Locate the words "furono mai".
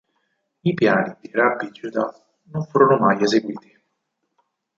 2.65-3.21